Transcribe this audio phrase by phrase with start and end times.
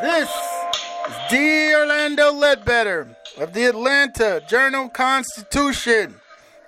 [0.00, 0.30] This
[1.08, 1.74] is D.
[1.74, 6.14] Orlando Ledbetter of the Atlanta Journal Constitution,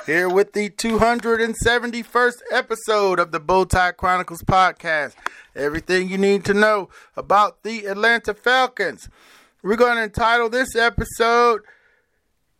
[0.04, 5.14] here with the 271st episode of the Bowtie Chronicles podcast.
[5.56, 9.08] Everything you need to know about the Atlanta Falcons.
[9.62, 11.62] We're going to entitle this episode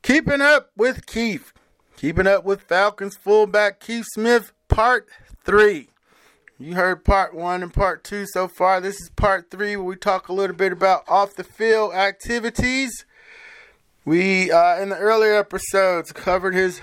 [0.03, 1.53] Keeping Up with Keith.
[1.99, 5.07] Keeping Up with Falcons fullback Keith Smith, Part
[5.45, 5.89] 3.
[6.63, 8.81] You heard part one and part two so far.
[8.81, 13.05] This is part three where we talk a little bit about off the field activities.
[14.05, 16.81] We, uh, in the earlier episodes, covered his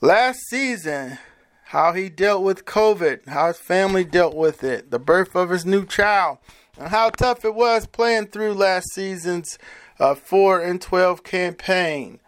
[0.00, 1.18] last season,
[1.66, 5.64] how he dealt with COVID, how his family dealt with it, the birth of his
[5.64, 6.38] new child,
[6.76, 9.56] and how tough it was playing through last season's
[10.00, 12.18] uh, 4 and 12 campaign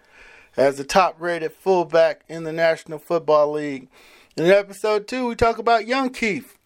[0.57, 3.89] as the top rated fullback in the National Football League.
[4.39, 6.59] In episode two, we talk about young Keith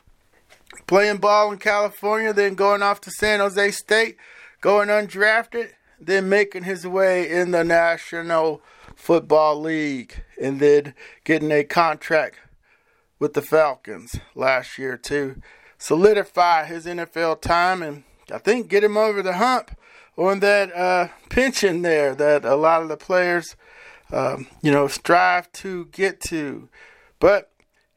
[0.88, 4.16] playing ball in California, then going off to San Jose State,
[4.60, 8.60] going undrafted, then making his way in the National
[8.96, 12.40] Football League, and then getting a contract
[13.20, 15.40] with the Falcons last year to
[15.78, 19.78] solidify his NFL time and I think get him over the hump
[20.16, 23.55] on that uh, pension there that a lot of the players,
[24.10, 26.68] um, you know, strive to get to.
[27.20, 27.50] But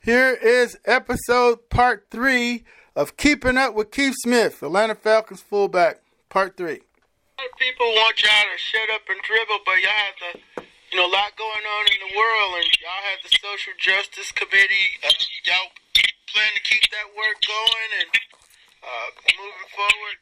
[0.04, 2.66] here is episode part three
[2.96, 6.84] of Keeping Up with Keith Smith, Atlanta Falcons fullback, part three.
[6.84, 10.32] A lot of people want y'all to shut up and dribble, but y'all have the,
[10.92, 14.30] you know, a lot going on in the world, and y'all have the social justice
[14.36, 15.00] committee.
[15.08, 15.16] Uh,
[15.48, 15.72] y'all
[16.28, 18.12] plan to keep that work going and
[18.84, 19.08] uh,
[19.40, 20.18] moving forward.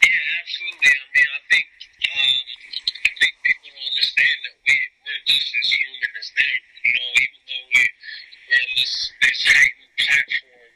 [0.00, 0.96] Yeah, absolutely.
[0.96, 1.66] I mean, I think
[2.08, 2.36] um,
[3.04, 4.74] I think people don't understand that we
[5.04, 6.58] we're just as human as them.
[6.86, 7.82] You know, even though we
[8.46, 10.70] and this this heightened platform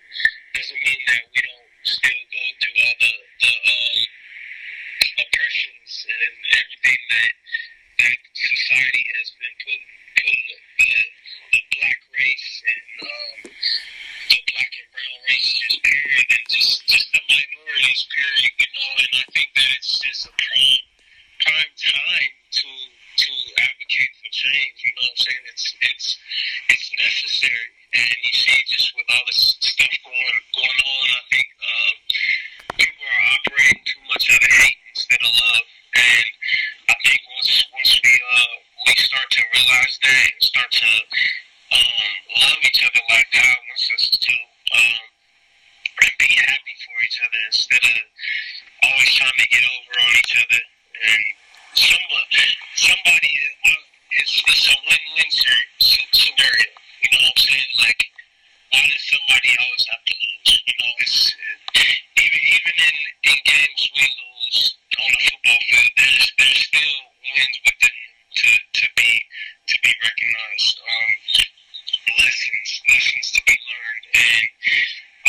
[0.58, 3.98] doesn't mean that we don't still go through all the the um,
[5.22, 7.32] oppressions and everything that
[8.02, 9.80] that society has been put
[10.18, 10.38] put
[10.82, 10.94] the,
[11.54, 17.06] the black race and um, the black and brown race just period and just just
[17.14, 20.84] the minorities period you know and I think that it's just a prime
[21.38, 22.68] prime time to
[23.14, 23.30] to
[24.50, 24.76] change.
[24.82, 25.44] You know what I'm saying?
[25.54, 26.06] It's it's
[26.70, 31.46] it's necessary, and you see just with all this stuff going going on, I think
[31.62, 31.94] um,
[32.82, 36.26] people are operating too much out of hate instead of love, and
[36.90, 38.54] I think once once we uh
[38.90, 40.90] we start to realize that and start to
[41.70, 42.10] um,
[42.42, 44.34] love each other like God wants us to.
[44.70, 45.02] Um,
[46.00, 48.00] and be happy for each other instead of
[48.88, 51.22] always trying to get over on each other and
[51.76, 52.40] somebody,
[52.72, 53.32] somebody
[53.68, 56.70] uh, it's, it's a win-win scenario.
[57.02, 57.72] You know what I'm saying?
[57.78, 58.02] Like,
[58.70, 60.50] why does somebody always have to lose?
[60.66, 61.18] You know, it's
[61.74, 62.96] even even in
[63.30, 64.58] in games we lose
[64.98, 65.90] on the football field.
[65.96, 67.98] There's there's still wins within
[68.36, 68.48] to
[68.80, 69.10] to be
[69.66, 70.76] to be recognized.
[70.82, 71.10] Um,
[72.18, 74.46] lessons lessons to be learned, and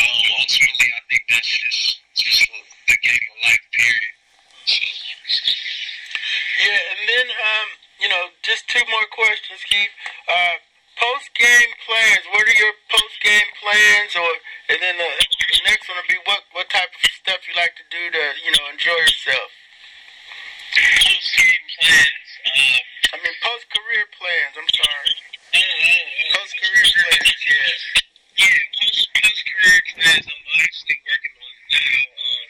[0.02, 2.42] um, ultimately, I think that's just just
[2.88, 3.64] the game of life.
[3.72, 4.14] Period.
[4.66, 4.86] So,
[6.62, 7.68] Yeah, and then um,
[8.52, 9.88] just two more questions, Keith.
[10.28, 10.60] Uh,
[11.00, 12.20] post game plans.
[12.36, 14.28] What are your post game plans, or
[14.68, 17.72] and then the, the next one will be what what type of stuff you like
[17.80, 19.48] to do to you know enjoy yourself.
[20.76, 22.28] post game plans.
[22.44, 22.80] Um,
[23.12, 24.52] I mean, post career plans.
[24.60, 25.12] I'm sorry.
[25.56, 27.40] oh, oh, oh, Post career plans.
[27.48, 27.72] Yeah.
[28.36, 30.24] Yeah, post post career plans.
[30.28, 32.04] I'm actually working on now.
[32.20, 32.48] Um,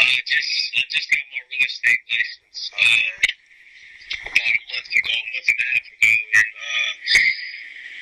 [0.00, 3.30] uh, just I just got my real estate license uh,
[4.20, 6.92] about a month ago, a month and a half ago, and uh,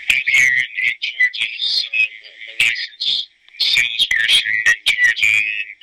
[0.08, 3.28] I'm here in, in Georgia, so I'm, I'm a licensed
[3.58, 5.82] salesperson in Georgia, and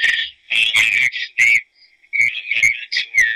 [0.56, 1.54] um, I actually
[2.16, 3.32] my, my mentor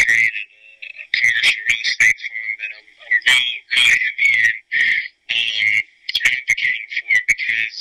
[0.00, 4.56] created a, a commercial real estate firm that I'm, I'm real, real heavy in
[5.30, 5.74] um,
[6.30, 7.78] advocating for because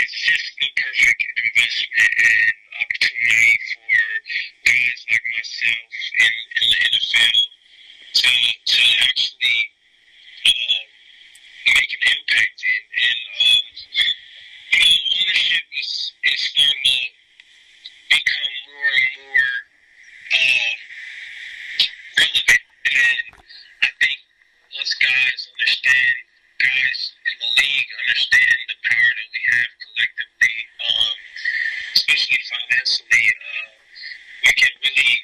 [0.00, 4.00] it's just the perfect investment and opportunity for
[4.64, 5.24] guys like
[5.60, 7.36] myself in, in the NFL
[8.14, 8.28] to
[8.64, 9.60] to actually
[10.46, 10.86] um,
[11.76, 12.82] make an impact in.
[12.96, 13.64] And um,
[14.72, 17.12] you know, ownership is is starting
[17.84, 19.52] to become more and more
[20.32, 20.72] uh,
[22.18, 23.26] relevant, and
[23.84, 24.18] I think
[24.76, 26.16] once guys understand,
[26.56, 30.56] guys in the league understand the power that we have collectively,
[30.88, 31.16] um,
[31.96, 33.68] especially financially, uh,
[34.40, 35.20] we can really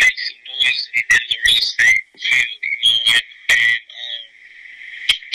[0.00, 4.24] make some noise in in the real estate field, you know, and, and um,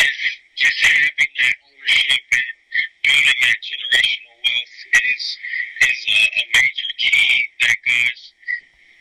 [0.02, 0.22] just
[0.58, 2.50] just having that ownership and
[3.06, 5.24] building that generational wealth is
[5.86, 7.30] is a, a major key
[7.62, 8.22] that guys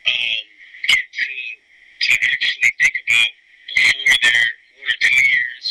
[0.05, 0.45] um,
[0.85, 1.29] get to
[2.05, 3.31] to actually think about
[3.73, 5.65] before they're one or two years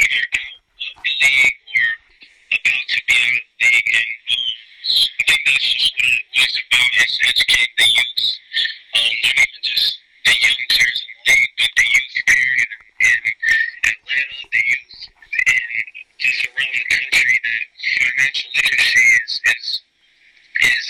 [0.00, 1.88] either out of the league or
[2.56, 3.90] about to be out of the league.
[4.00, 4.50] And um,
[4.88, 6.24] I think that's just what, it,
[6.72, 8.24] what educating the youth,
[8.94, 12.70] um, not even just the young players in the league, but the youth period
[13.00, 13.20] in
[13.84, 14.94] Atlanta, the youth
[15.34, 15.84] and
[16.18, 19.66] just around the country that financial literacy is is
[20.62, 20.86] is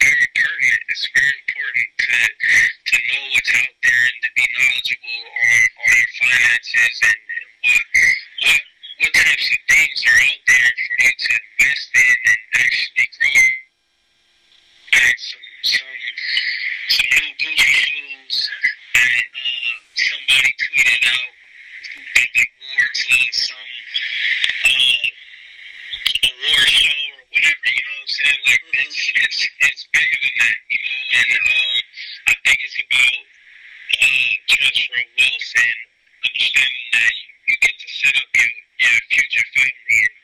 [0.00, 0.82] very pertinent.
[0.88, 2.16] It's very important to
[2.90, 7.48] to know what's out there and to be knowledgeable on, on your finances and, and
[7.62, 7.84] what
[8.42, 8.60] what
[9.02, 13.46] what types of things are out there for you to invest in and actually grow
[14.92, 15.96] back some some
[16.88, 18.36] some new Gucci shoes
[18.94, 21.32] that uh, somebody tweeted out
[22.16, 23.72] that they wore to some
[24.64, 25.06] uh,
[26.22, 28.42] award show or whatever, you know what I'm saying?
[28.46, 31.76] Like it's it's it's bigger than that, you know, and um
[32.28, 33.22] I think it's about
[34.02, 35.78] uh transfer of wealth and
[36.22, 38.50] understanding that you, you get to set up your,
[38.82, 40.14] your future family and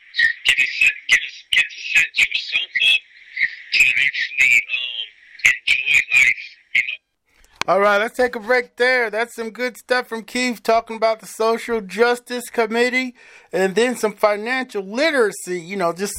[0.45, 3.01] get to set get to, get to set yourself up
[3.73, 5.09] to actually um
[5.45, 6.45] enjoy life,
[6.75, 7.73] you know.
[7.73, 9.09] All right, let's take a break there.
[9.09, 13.15] That's some good stuff from Keith talking about the Social Justice Committee
[13.53, 16.15] and then some financial literacy, you know, just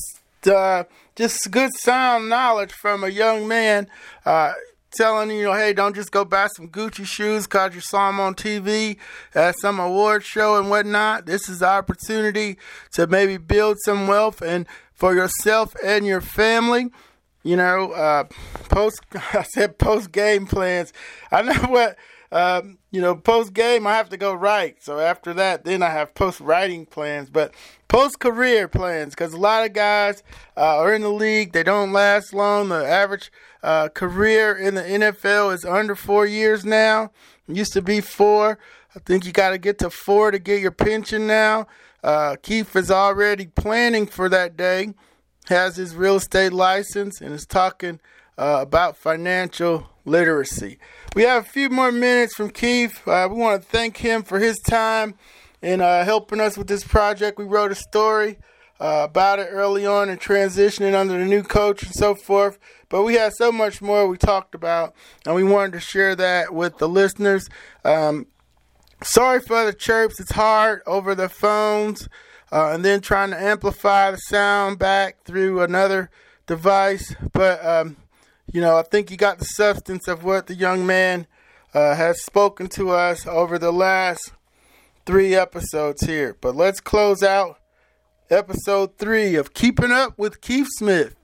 [0.46, 0.84] uh,
[1.16, 3.88] just good sound knowledge from a young man
[4.24, 4.52] uh,
[4.92, 8.20] telling you know, hey, don't just go buy some Gucci shoes because you saw them
[8.20, 8.96] on TV
[9.34, 11.26] at some award show and whatnot.
[11.26, 12.58] This is the opportunity
[12.92, 16.90] to maybe build some wealth and for yourself and your family
[17.42, 18.24] you know, uh,
[18.68, 20.92] post, I said post game plans.
[21.30, 21.96] I know what,
[22.32, 24.76] um, you know, post game, I have to go right.
[24.82, 27.52] So after that, then I have post writing plans, but
[27.88, 30.22] post career plans, because a lot of guys
[30.56, 31.52] uh, are in the league.
[31.52, 32.68] They don't last long.
[32.68, 33.32] The average
[33.62, 37.10] uh, career in the NFL is under four years now.
[37.48, 38.58] It used to be four.
[38.94, 41.66] I think you got to get to four to get your pension now.
[42.02, 44.94] Uh, Keith is already planning for that day
[45.46, 48.00] has his real estate license and is talking
[48.38, 50.78] uh, about financial literacy.
[51.14, 53.06] We have a few more minutes from Keith.
[53.06, 55.14] Uh, we want to thank him for his time
[55.60, 57.38] in uh, helping us with this project.
[57.38, 58.38] We wrote a story
[58.80, 62.58] uh, about it early on and transitioning under the new coach and so forth.
[62.88, 64.94] But we had so much more we talked about,
[65.26, 67.48] and we wanted to share that with the listeners.
[67.84, 68.26] Um,
[69.02, 70.18] sorry for the chirps.
[70.18, 72.08] It's hard over the phones
[72.52, 76.10] uh, and then trying to amplify the sound back through another
[76.46, 77.14] device.
[77.32, 77.96] But, um,
[78.52, 81.26] you know, I think you got the substance of what the young man
[81.74, 84.32] uh, has spoken to us over the last
[85.06, 86.36] three episodes here.
[86.40, 87.60] But let's close out
[88.28, 91.16] episode three of Keeping Up with Keith Smith.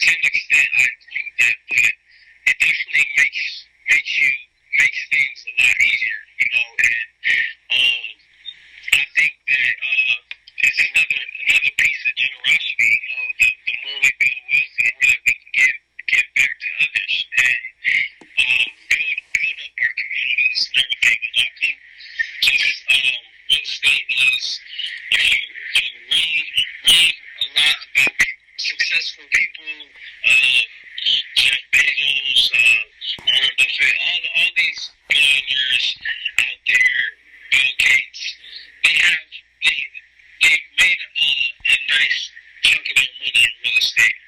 [0.00, 1.92] to an extent, I agree with that, but
[2.46, 4.30] it definitely makes makes you
[4.78, 7.08] makes things a lot easier, you know, and
[7.70, 8.06] um,
[8.94, 10.14] I think that uh,
[10.64, 14.84] it's another another piece of generosity, you know, the, the more we build wealth, the
[14.84, 15.76] more that we can give
[16.10, 17.62] give back to others, and
[18.24, 21.76] um, build build up our communities and everything, and I think
[22.44, 23.18] just um,
[23.50, 24.44] real estate is
[25.14, 25.40] if you
[25.74, 26.46] if you read
[26.88, 29.70] read a lot about people, successful people,
[30.26, 30.62] uh,
[31.36, 32.84] Jeff Bezos, uh,
[33.74, 35.98] Buffett, all all these billionaires
[36.38, 37.02] out there,
[37.50, 38.22] Bill Gates,
[38.84, 39.26] they have
[39.66, 39.78] they
[40.42, 41.30] they made a,
[41.66, 42.30] a nice
[42.62, 44.18] chunk of their money in real estate,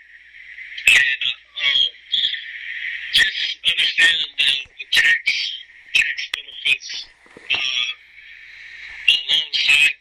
[0.90, 1.82] and uh, um,
[3.14, 4.50] just understanding the,
[4.82, 5.22] the tax
[5.94, 7.06] tax benefits.
[7.46, 7.86] Uh,
[9.06, 9.94] alongside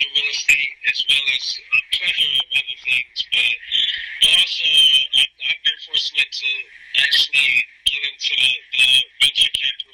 [0.00, 3.18] the real estate as well as a plethora of other things.
[3.30, 3.54] But
[4.34, 6.50] also, I've, I've been fortunate to
[7.06, 7.50] actually
[7.86, 8.77] get into the, the
[9.20, 9.87] venture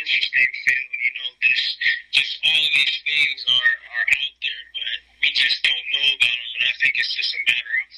[0.00, 0.92] interesting field.
[1.02, 1.62] You know, this
[2.12, 6.36] just all of these things are are out there, but we just don't know about
[6.36, 6.50] them.
[6.60, 7.91] And I think it's just a matter of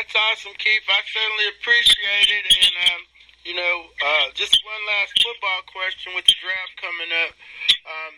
[0.00, 0.80] that's awesome, Keith.
[0.88, 2.44] I certainly appreciate it.
[2.48, 3.00] And, um,
[3.44, 7.32] you know, uh, just one last football question with the draft coming up.
[7.84, 8.12] Um,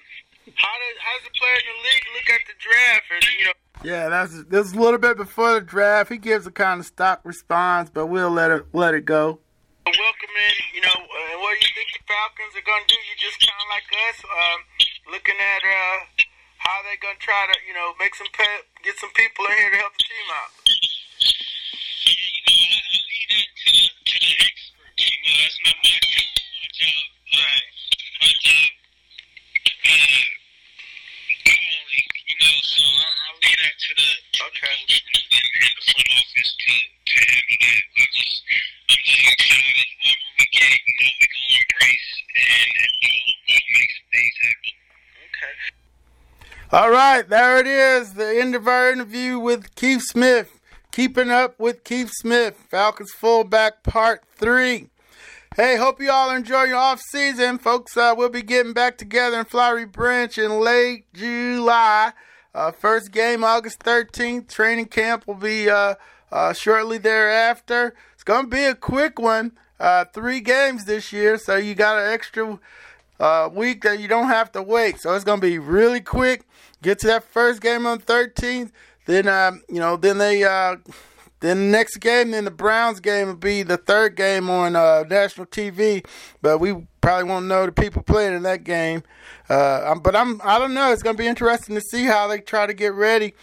[0.55, 3.07] how does how does the player in the league look at the draft?
[3.11, 6.11] And, you know, yeah, that's that's a little bit before the draft.
[6.11, 9.43] He gives a kind of stock response, but we'll let it let it go.
[9.83, 12.99] Welcoming, you know, uh, what do you think the Falcons are going to do?
[13.11, 14.59] You just kind of like us, um,
[15.11, 15.99] looking at uh,
[16.62, 19.59] how they're going to try to, you know, make some pe- get some people in
[19.59, 20.55] here to help the team out.
[21.23, 25.03] Yeah, you know, I, I leave that to the to the experts.
[25.03, 26.31] You know, that's not my job.
[26.63, 27.03] My job,
[27.43, 27.75] right?
[28.23, 28.71] My job,
[29.83, 30.27] uh,
[31.43, 32.07] calling.
[32.23, 35.75] You know, so I, I leave that to the to the coach and, and, and
[35.75, 37.83] the front office to to handle that.
[37.83, 38.43] I just
[38.91, 39.91] I'm just excited.
[40.03, 44.37] Whoever we get, you know, we gonna embrace and and we'll, we'll make some things
[44.43, 44.75] happen.
[45.23, 45.55] Okay.
[46.75, 48.14] All right, there it is.
[48.14, 50.59] The end of our interview with Keith Smith.
[50.91, 54.88] Keeping up with Keith Smith, Falcons fullback part three.
[55.55, 57.95] Hey, hope you all enjoy your off season, folks.
[57.95, 62.14] Uh, we'll be getting back together in Flowery Branch in late July.
[62.55, 64.49] Uh, first game August 13th.
[64.49, 65.97] Training camp will be uh,
[66.33, 67.95] uh, shortly thereafter.
[68.14, 69.52] It's gonna be a quick one.
[69.79, 72.59] Uh, three games this year, so you got an extra
[73.21, 75.00] uh, week that you don't have to wait.
[75.00, 76.47] So it's gonna be really quick.
[76.83, 78.71] Get to that first game on 13th.
[79.07, 80.77] Then um, you know, then they uh,
[81.41, 85.05] then the next game, then the Browns game will be the third game on uh,
[85.09, 86.05] national TV.
[86.41, 89.03] But we probably won't know the people playing in that game.
[89.51, 90.93] Uh, um, but I'm I don't know.
[90.93, 93.35] It's gonna be interesting to see how they try to get ready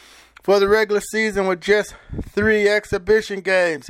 [0.43, 1.93] for the regular season with just
[2.29, 3.89] three exhibition games.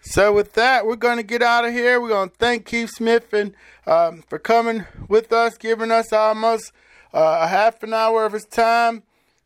[0.00, 2.00] So with that, we're going to get out of here.
[2.00, 3.54] We're going to thank Keith Smith and
[3.86, 6.72] um, for coming with us, giving us almost
[7.12, 9.02] uh, a half an hour of his time,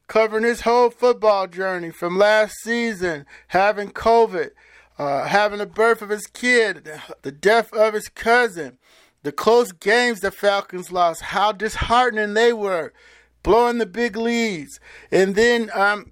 [0.06, 4.50] covering his whole football journey from last season, having COVID,
[4.98, 6.88] uh, having the birth of his kid,
[7.22, 8.78] the death of his cousin,
[9.22, 12.92] the close games the Falcons lost, how disheartening they were,
[13.42, 14.78] blowing the big leads,
[15.10, 16.10] and then um,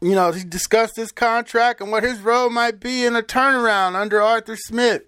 [0.00, 3.94] you know, he discussed his contract and what his role might be in a turnaround
[3.94, 5.02] under Arthur Smith,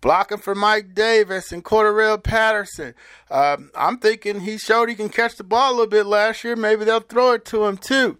[0.00, 2.94] blocking for Mike Davis and Cordarrelle Patterson.
[3.30, 6.56] Um, I'm thinking he showed he can catch the ball a little bit last year.
[6.56, 8.18] Maybe they'll throw it to him too.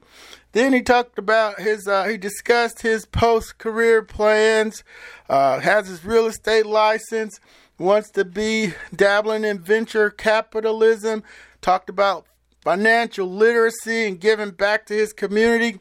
[0.53, 4.83] Then he talked about his, uh, he discussed his post career plans,
[5.29, 7.39] uh, has his real estate license,
[7.79, 11.23] wants to be dabbling in venture capitalism,
[11.61, 12.27] talked about
[12.63, 15.81] financial literacy and giving back to his community.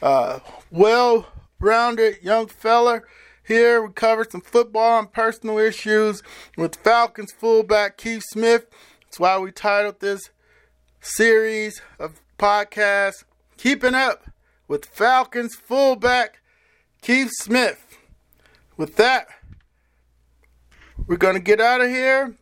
[0.00, 0.38] Uh,
[0.70, 1.26] well
[1.60, 3.02] rounded young fella.
[3.46, 6.22] Here we covered some football and personal issues
[6.56, 8.66] with Falcons fullback Keith Smith.
[9.02, 10.30] That's why we titled this
[11.02, 13.24] series of podcasts
[13.58, 14.30] Keeping Up
[14.66, 16.40] with Falcons fullback
[17.02, 17.98] Keith Smith.
[18.78, 19.26] With that,
[21.06, 22.34] we're going to get out of here.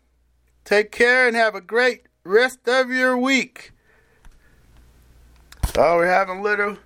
[0.64, 3.72] Take care and have a great rest of your week.
[5.76, 6.78] Oh, we're having a little.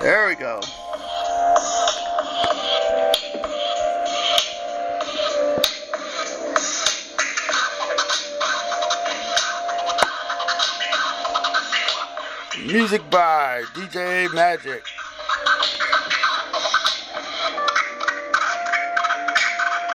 [0.00, 0.60] There we go.
[12.66, 14.82] Music by DJ Magic.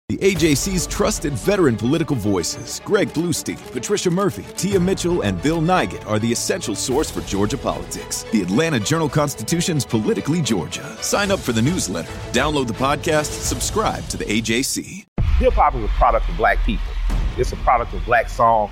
[0.08, 6.08] The AJC's trusted veteran political voices, Greg Bluestein, Patricia Murphy, Tia Mitchell, and Bill Nigut,
[6.08, 8.24] are the essential source for Georgia politics.
[8.32, 10.96] The Atlanta Journal Constitution's Politically Georgia.
[11.04, 15.06] Sign up for the newsletter, download the podcast, subscribe to the AJC.
[15.40, 16.86] Hip hop is a product of black people.
[17.38, 18.72] It's a product of black song